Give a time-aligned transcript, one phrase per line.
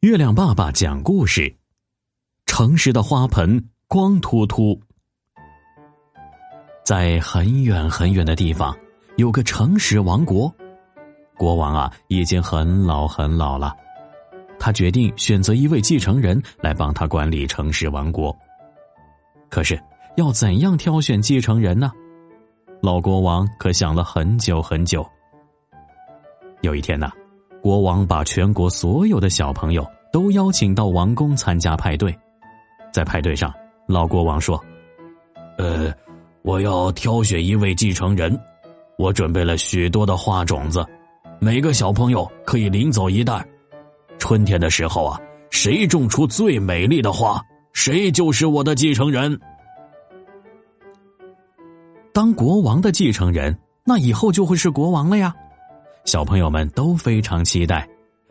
[0.00, 1.54] 月亮爸爸讲故事：
[2.46, 4.80] 诚实的花盆光秃秃。
[6.82, 8.74] 在很远很远的地方，
[9.18, 10.50] 有个诚实王国。
[11.36, 13.76] 国王啊，已经很老很老了。
[14.58, 18.34] 他决定选择一位继承人来帮他管理城市王国。
[19.50, 19.78] 可是，
[20.16, 21.92] 要怎样挑选继承人呢？
[22.80, 25.06] 老国王可想了很久很久。
[26.62, 27.12] 有一天呢。
[27.62, 32.16] 国王把全国所有的小朋友都邀请到王宫参加派对，
[32.92, 33.52] 在派对上，
[33.86, 34.58] 老国王说
[35.58, 35.92] ：“呃，
[36.42, 38.38] 我要挑选一位继承人，
[38.96, 40.84] 我准备了许多的花种子，
[41.38, 43.46] 每个小朋友可以领走一袋。
[44.18, 45.20] 春天的时候啊，
[45.50, 49.38] 谁种出最美丽的花，谁就是我的继承人。
[52.12, 55.34] 当国王的继承人，那以后就会是国王了呀。”
[56.04, 57.88] 小朋友们都非常期待，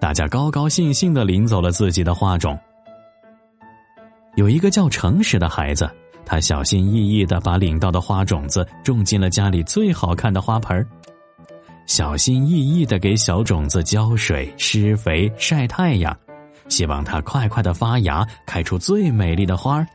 [0.00, 2.58] 大家高高兴兴的领走了自己的花种。
[4.34, 5.90] 有一个叫诚实的孩子，
[6.24, 10.86] 他小心翼翼的把领到的花种子种进了家里最好看的花盆
[11.86, 16.16] 小心翼翼的给小种子浇水、施肥、晒太阳，
[16.68, 19.86] 希望它快快的发芽，开出最美丽的花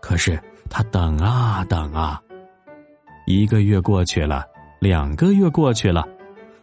[0.00, 0.40] 可是
[0.70, 2.20] 他等啊等啊，
[3.26, 4.44] 一个月过去了，
[4.78, 6.06] 两个月过去了。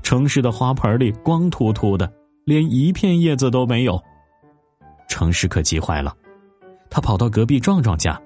[0.05, 2.07] 城市的花盆里光秃秃的，
[2.43, 3.99] 连一片叶子都没有。
[5.09, 6.15] 城市可急坏了，
[6.91, 8.21] 他跑到隔壁壮壮家：“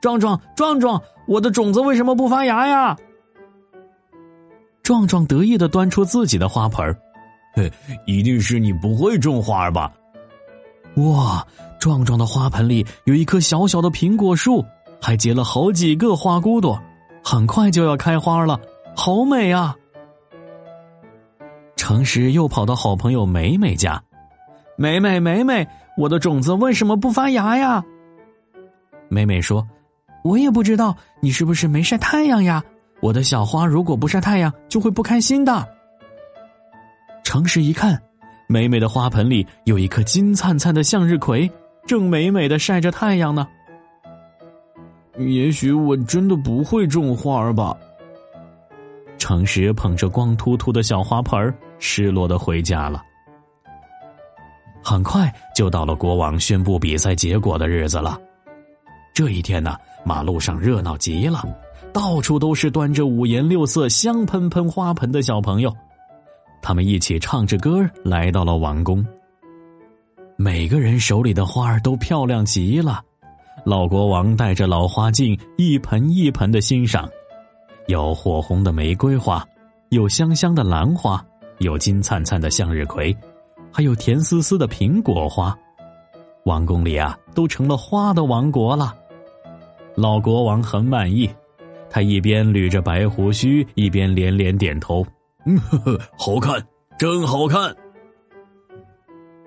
[0.00, 0.98] 壮壮，壮壮，
[1.28, 2.96] 我的种子为什么不发芽呀？”
[4.82, 6.96] 壮壮得意的端出自己的花盆
[7.52, 7.70] 嘿，
[8.06, 9.92] 一定是你不会种花吧？”
[10.96, 11.46] 哇，
[11.78, 14.64] 壮壮的花盆里有一棵小小的苹果树，
[15.02, 16.80] 还结了好几个花骨朵，
[17.22, 18.58] 很快就要开花了，
[18.96, 19.76] 好美啊！
[21.80, 24.00] 诚实又跑到好朋友美美家，
[24.76, 27.82] 美美美美，我的种子为什么不发芽呀？
[29.08, 29.66] 美美说
[30.22, 32.62] ：“我也不知道，你是不是没晒太阳呀？
[33.00, 35.66] 我的小花如果不晒太阳，就会不开心的。”
[37.24, 37.98] 诚实一看，
[38.46, 41.50] 美美的花盆里有一颗金灿灿的向日葵，
[41.86, 43.48] 正美美的晒着太阳呢。
[45.16, 47.74] 也许我真的不会种花吧。
[49.16, 51.54] 诚实捧着光秃秃的小花盆儿。
[51.80, 53.02] 失落的回家了。
[54.82, 58.18] 很快就到了国王宣布比赛结果的日子了。
[59.12, 61.44] 这一天呢，马路上热闹极了，
[61.92, 65.74] 到处都是端着五颜六色、香喷喷花盆的小朋友，
[66.62, 69.04] 他们一起唱着歌来到了王宫。
[70.36, 73.02] 每个人手里的花儿都漂亮极了，
[73.64, 77.06] 老国王带着老花镜，一盆一盆的欣赏，
[77.88, 79.46] 有火红的玫瑰花，
[79.90, 81.22] 有香香的兰花。
[81.60, 83.14] 有金灿灿的向日葵，
[83.70, 85.56] 还有甜丝丝的苹果花，
[86.44, 88.94] 王宫里啊都成了花的王国了。
[89.94, 91.28] 老国王很满意，
[91.90, 95.06] 他一边捋着白胡须，一边连连点头
[95.44, 96.66] ：“嗯，呵呵，好看，
[96.98, 97.76] 真好看。”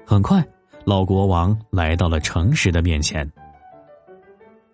[0.06, 0.46] 很快，
[0.86, 3.28] 老国王来到了诚实的面前。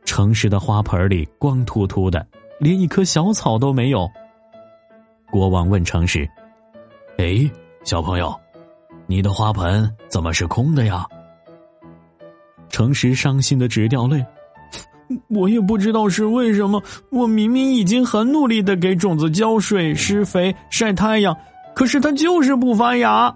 [0.03, 2.27] 诚实的花盆里光秃秃的，
[2.59, 4.09] 连一棵小草都没有。
[5.31, 6.29] 国王问诚实。
[7.19, 7.51] 哎，
[7.83, 8.33] 小朋友，
[9.05, 11.05] 你的花盆怎么是空的呀？
[12.69, 14.25] 诚实伤心的直掉泪，
[15.27, 16.81] 我也不知道是为什么。
[17.11, 21.35] 我明明已经很努力的给种子浇水、施肥、晒太阳，
[21.75, 23.35] 可是它就是不发芽。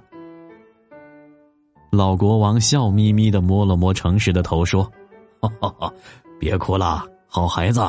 [1.91, 4.89] 老国王笑眯眯的摸了摸诚实的头，说
[5.59, 5.93] ：“哈哈，
[6.39, 7.81] 别哭了，好孩子。”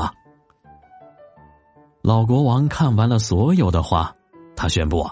[2.02, 4.12] 老国王看完了所有的花，
[4.56, 5.08] 他宣布。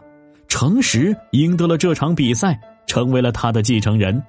[0.53, 4.23] 诚实赢得了这场比赛，成为了他的继承人。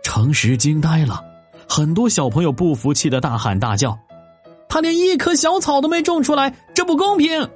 [0.00, 1.20] 诚实惊呆了，
[1.68, 3.98] 很多小朋友不服气的大喊大叫
[4.70, 7.50] ：“他连一棵小草都没种出来，这不公平！”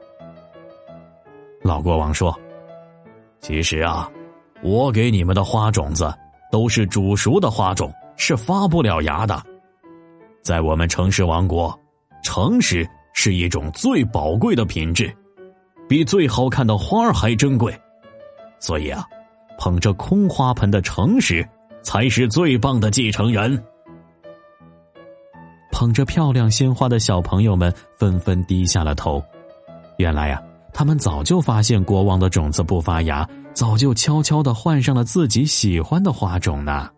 [1.63, 2.37] 老国王说
[3.39, 4.11] ：“其实啊，
[4.61, 6.13] 我给你们的花种子
[6.51, 9.41] 都是煮熟的花种，是发不了芽的。
[10.43, 11.79] 在我们城市王国，
[12.25, 15.09] 诚实是一种最宝贵的品质。”
[15.89, 17.73] 比最好看的花还珍贵，
[18.59, 19.05] 所以啊，
[19.59, 21.47] 捧着空花盆的诚实
[21.83, 23.63] 才是最棒的继承人。
[25.71, 29.23] 捧着漂亮鲜花的小朋友们纷纷低下了头。
[29.99, 30.43] 原来呀，
[30.73, 36.91] 他们早就发现国王的种子不发芽，早就悄悄的换上了自己喜欢的花种呢。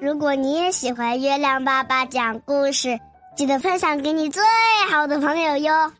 [0.00, 2.98] 如果你也喜欢月亮爸爸讲故事。
[3.36, 4.42] 记得分享给你最
[4.90, 5.92] 好的朋友哟。